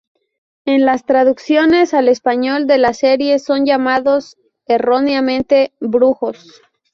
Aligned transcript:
En 0.65 0.83
las 0.83 1.05
traducciones 1.05 1.93
al 1.93 2.07
español 2.09 2.65
de 2.65 2.79
la 2.79 2.91
serie 2.95 3.37
son 3.37 3.67
llamados 3.67 4.35
erróneamente 4.65 5.73
""brujos"". 5.79 6.63